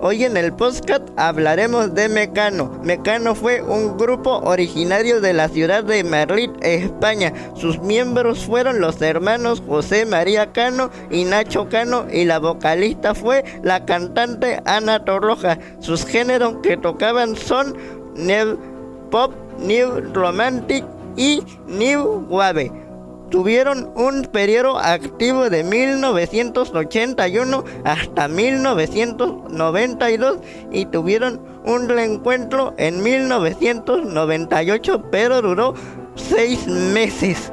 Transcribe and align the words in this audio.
Hoy 0.00 0.22
en 0.22 0.36
el 0.36 0.52
podcast 0.52 1.02
hablaremos 1.16 1.92
de 1.92 2.08
Mecano. 2.08 2.70
Mecano 2.84 3.34
fue 3.34 3.60
un 3.60 3.96
grupo 3.96 4.38
originario 4.38 5.20
de 5.20 5.32
la 5.32 5.48
ciudad 5.48 5.82
de 5.82 6.04
Madrid, 6.04 6.50
España. 6.60 7.32
Sus 7.56 7.80
miembros 7.80 8.44
fueron 8.44 8.80
los 8.80 9.02
hermanos 9.02 9.60
José 9.66 10.06
María 10.06 10.52
Cano 10.52 10.90
y 11.10 11.24
Nacho 11.24 11.68
Cano 11.68 12.06
y 12.12 12.26
la 12.26 12.38
vocalista 12.38 13.12
fue 13.12 13.44
la 13.64 13.84
cantante 13.86 14.62
Ana 14.66 15.04
Torroja. 15.04 15.58
Sus 15.80 16.06
géneros 16.06 16.58
que 16.62 16.76
tocaban 16.76 17.34
son 17.34 17.76
New 18.14 18.56
Pop, 19.10 19.34
New 19.58 20.12
Romantic 20.14 20.84
y 21.16 21.42
New 21.66 22.24
Wave 22.28 22.87
tuvieron 23.30 23.90
un 23.94 24.22
periodo 24.22 24.78
activo 24.78 25.50
de 25.50 25.64
1981 25.64 27.64
hasta 27.84 28.28
1992 28.28 30.38
y 30.72 30.86
tuvieron 30.86 31.40
un 31.64 31.88
reencuentro 31.88 32.74
en 32.78 33.02
1998 33.02 35.04
pero 35.10 35.42
duró 35.42 35.74
seis 36.14 36.66
meses. 36.66 37.52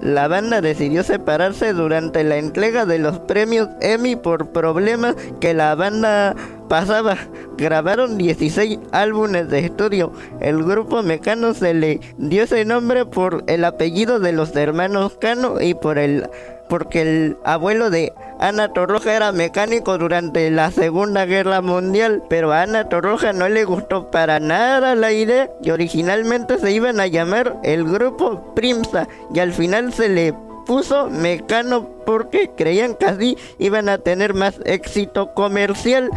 La 0.00 0.28
banda 0.28 0.60
decidió 0.60 1.02
separarse 1.02 1.72
durante 1.72 2.22
la 2.24 2.36
entrega 2.36 2.86
de 2.86 2.98
los 2.98 3.18
premios 3.20 3.68
Emmy 3.80 4.16
por 4.16 4.50
problemas 4.50 5.16
que 5.40 5.52
la 5.52 5.74
banda 5.74 6.34
pasaba. 6.70 7.18
Grabaron 7.58 8.16
16 8.16 8.78
álbumes 8.92 9.50
de 9.50 9.58
estudio. 9.58 10.12
El 10.40 10.62
grupo 10.62 11.02
Mecano 11.02 11.52
se 11.52 11.74
le 11.74 12.00
dio 12.16 12.44
ese 12.44 12.64
nombre 12.64 13.04
por 13.04 13.42
el 13.48 13.64
apellido 13.64 14.20
de 14.20 14.32
los 14.32 14.54
hermanos 14.54 15.18
Cano 15.20 15.60
y 15.60 15.74
por 15.74 15.98
el 15.98 16.30
porque 16.68 17.02
el 17.02 17.36
abuelo 17.44 17.90
de 17.90 18.12
Ana 18.38 18.72
Torroja 18.72 19.16
era 19.16 19.32
mecánico 19.32 19.98
durante 19.98 20.48
la 20.52 20.70
Segunda 20.70 21.26
Guerra 21.26 21.60
Mundial, 21.60 22.22
pero 22.28 22.52
a 22.52 22.62
Ana 22.62 22.88
Torroja 22.88 23.32
no 23.32 23.48
le 23.48 23.64
gustó 23.64 24.12
para 24.12 24.38
nada 24.38 24.94
la 24.94 25.10
idea 25.10 25.50
y 25.64 25.70
originalmente 25.72 26.60
se 26.60 26.70
iban 26.70 27.00
a 27.00 27.08
llamar 27.08 27.56
el 27.64 27.82
grupo 27.82 28.54
Primsa 28.54 29.08
y 29.34 29.40
al 29.40 29.52
final 29.52 29.92
se 29.92 30.08
le 30.08 30.32
puso 30.64 31.10
Mecano 31.10 31.88
porque 32.06 32.48
creían 32.56 32.94
que 32.94 33.06
así 33.06 33.36
iban 33.58 33.88
a 33.88 33.98
tener 33.98 34.34
más 34.34 34.60
éxito 34.64 35.34
comercial. 35.34 36.08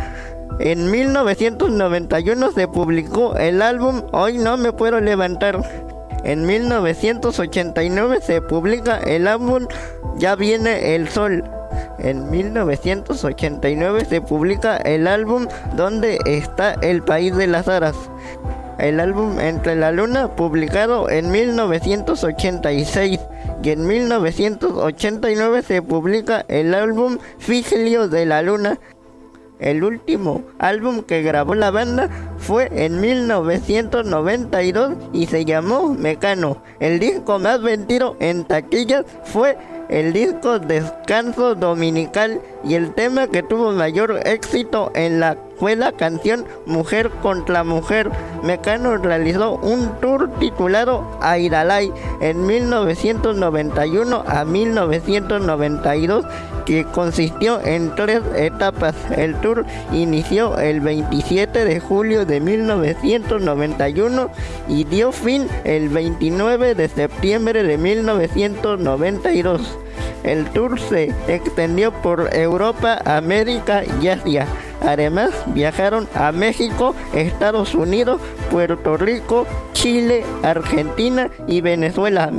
En 0.59 0.91
1991 0.91 2.51
se 2.51 2.67
publicó 2.67 3.35
el 3.35 3.61
álbum 3.61 4.03
Hoy 4.11 4.37
no 4.37 4.55
me 4.57 4.71
puedo 4.71 4.99
levantar. 5.01 5.61
En 6.23 6.45
1989 6.45 8.19
se 8.21 8.41
publica 8.41 8.97
el 8.97 9.27
álbum 9.27 9.67
Ya 10.17 10.35
viene 10.35 10.95
el 10.95 11.09
sol. 11.09 11.43
En 11.97 12.29
1989 12.29 14.05
se 14.05 14.21
publica 14.21 14.77
el 14.77 15.07
álbum 15.07 15.47
Donde 15.75 16.19
está 16.25 16.73
el 16.81 17.01
país 17.01 17.35
de 17.35 17.47
las 17.47 17.67
aras. 17.67 17.95
El 18.77 18.99
álbum 18.99 19.39
Entre 19.39 19.75
la 19.75 19.91
Luna, 19.91 20.35
publicado 20.35 21.09
en 21.09 21.31
1986. 21.31 23.19
Y 23.63 23.69
en 23.69 23.87
1989 23.87 25.61
se 25.61 25.81
publica 25.81 26.43
el 26.47 26.73
álbum 26.73 27.17
Figilio 27.37 28.09
de 28.09 28.25
la 28.25 28.41
Luna, 28.41 28.77
el 29.59 29.83
último 29.83 30.43
álbum 30.59 31.03
que 31.03 31.21
grabó 31.21 31.55
la 31.55 31.71
banda 31.71 32.09
fue 32.37 32.69
en 32.73 32.99
1992 32.99 34.93
y 35.13 35.27
se 35.27 35.45
llamó 35.45 35.93
Mecano. 35.93 36.61
El 36.79 36.99
disco 36.99 37.39
más 37.39 37.61
vendido 37.61 38.17
en 38.19 38.43
taquillas 38.45 39.05
fue 39.23 39.57
el 39.89 40.13
disco 40.13 40.59
Descanso 40.59 41.55
Dominical 41.55 42.41
y 42.63 42.75
el 42.75 42.93
tema 42.93 43.27
que 43.27 43.43
tuvo 43.43 43.71
mayor 43.71 44.19
éxito 44.25 44.91
en 44.95 45.19
la 45.19 45.37
fue 45.57 45.75
la 45.75 45.91
canción 45.91 46.45
Mujer 46.65 47.09
contra 47.21 47.63
Mujer. 47.63 48.09
Mecano 48.43 48.97
realizó 48.97 49.55
un 49.55 49.99
tour 49.99 50.29
titulado 50.39 51.17
Airalay 51.21 51.91
en 52.21 52.45
1991 52.45 54.23
a 54.27 54.45
1992 54.45 56.25
que 56.65 56.85
consistió 56.85 57.59
en 57.63 57.93
tres 57.95 58.21
etapas. 58.35 58.95
El 59.15 59.35
tour 59.35 59.65
inició 59.91 60.57
el 60.57 60.81
27 60.81 61.65
de 61.65 61.79
julio 61.79 62.25
de 62.25 62.39
1991 62.39 64.29
y 64.67 64.83
dio 64.85 65.11
fin 65.11 65.47
el 65.63 65.89
29 65.89 66.75
de 66.75 66.87
septiembre 66.87 67.63
de 67.63 67.77
1992. 67.77 69.77
El 70.23 70.45
tour 70.51 70.79
se 70.79 71.13
extendió 71.27 71.91
por 71.91 72.33
Europa, 72.33 73.01
América 73.05 73.83
y 74.01 74.07
Asia. 74.07 74.47
Además, 74.83 75.31
viajaron 75.47 76.07
a 76.13 76.31
México, 76.31 76.93
Estados 77.13 77.73
Unidos, 77.73 78.21
Puerto 78.51 78.97
Rico, 78.97 79.47
Chile, 79.73 80.23
Argentina 80.43 81.29
y 81.47 81.61
Venezuela. 81.61 82.31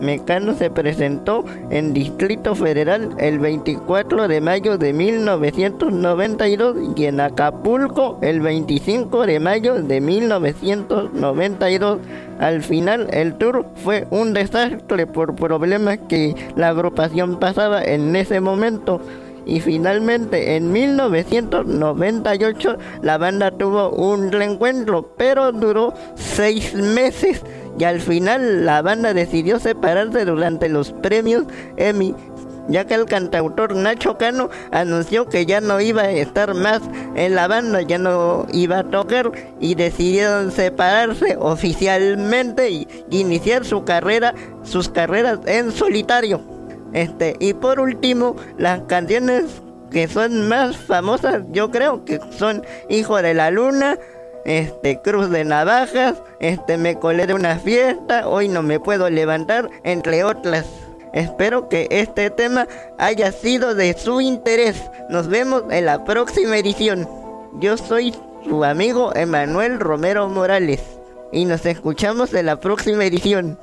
Mecano 0.00 0.54
se 0.54 0.70
presentó 0.70 1.44
en 1.70 1.92
Distrito 1.92 2.54
Federal 2.54 3.14
el 3.18 3.38
24 3.38 4.28
de 4.28 4.40
mayo 4.40 4.78
de 4.78 4.94
1992 4.94 6.76
y 6.96 7.04
en 7.04 7.20
Acapulco 7.20 8.18
el 8.22 8.40
25 8.40 9.26
de 9.26 9.40
mayo 9.40 9.82
de 9.82 10.00
1992. 10.00 11.98
Al 12.38 12.62
final 12.62 13.08
el 13.12 13.34
tour 13.34 13.66
fue 13.84 14.06
un 14.10 14.32
desastre 14.32 15.06
por 15.06 15.36
problemas 15.36 15.98
que 16.08 16.34
la 16.56 16.70
agrupación 16.70 17.38
pasaba 17.38 17.84
en 17.84 18.16
ese 18.16 18.40
momento. 18.40 19.02
Y 19.46 19.60
finalmente 19.60 20.56
en 20.56 20.72
1998 20.72 22.76
la 23.02 23.18
banda 23.18 23.50
tuvo 23.50 23.90
un 23.90 24.32
reencuentro, 24.32 25.14
pero 25.16 25.52
duró 25.52 25.94
seis 26.14 26.74
meses 26.74 27.42
y 27.78 27.84
al 27.84 28.00
final 28.00 28.66
la 28.66 28.82
banda 28.82 29.14
decidió 29.14 29.58
separarse 29.58 30.24
durante 30.24 30.68
los 30.68 30.92
premios 30.92 31.44
Emmy 31.76 32.14
ya 32.70 32.86
que 32.86 32.94
el 32.94 33.06
cantautor 33.06 33.74
Nacho 33.74 34.16
Cano 34.16 34.48
anunció 34.70 35.28
que 35.28 35.44
ya 35.44 35.60
no 35.60 35.80
iba 35.80 36.02
a 36.02 36.10
estar 36.10 36.54
más 36.54 36.80
en 37.16 37.34
la 37.34 37.48
banda, 37.48 37.82
ya 37.82 37.98
no 37.98 38.46
iba 38.52 38.78
a 38.78 38.84
tocar 38.84 39.32
y 39.60 39.74
decidieron 39.74 40.52
separarse 40.52 41.36
oficialmente 41.38 42.70
y 42.70 42.88
iniciar 43.10 43.64
su 43.64 43.84
carrera, 43.84 44.34
sus 44.62 44.88
carreras 44.88 45.40
en 45.46 45.72
solitario. 45.72 46.40
Este, 46.92 47.36
y 47.38 47.54
por 47.54 47.80
último, 47.80 48.36
las 48.58 48.80
canciones 48.82 49.44
que 49.90 50.08
son 50.08 50.48
más 50.48 50.76
famosas, 50.76 51.42
yo 51.50 51.70
creo 51.70 52.04
que 52.04 52.20
son 52.36 52.64
Hijo 52.88 53.20
de 53.20 53.34
la 53.34 53.50
Luna, 53.50 53.98
este 54.44 55.00
Cruz 55.00 55.30
de 55.30 55.44
Navajas, 55.44 56.22
este 56.40 56.78
me 56.78 56.96
colé 56.98 57.26
de 57.26 57.34
una 57.34 57.58
fiesta, 57.58 58.28
hoy 58.28 58.48
no 58.48 58.62
me 58.62 58.80
puedo 58.80 59.10
levantar, 59.10 59.68
entre 59.84 60.24
otras. 60.24 60.66
Espero 61.12 61.68
que 61.68 61.88
este 61.90 62.30
tema 62.30 62.68
haya 62.98 63.32
sido 63.32 63.74
de 63.74 63.94
su 63.98 64.20
interés. 64.20 64.80
Nos 65.08 65.26
vemos 65.26 65.64
en 65.70 65.86
la 65.86 66.04
próxima 66.04 66.56
edición. 66.56 67.08
Yo 67.54 67.76
soy 67.76 68.14
su 68.48 68.64
amigo 68.64 69.14
Emanuel 69.16 69.80
Romero 69.80 70.28
Morales 70.28 70.80
y 71.32 71.44
nos 71.44 71.66
escuchamos 71.66 72.32
en 72.34 72.46
la 72.46 72.60
próxima 72.60 73.04
edición. 73.04 73.58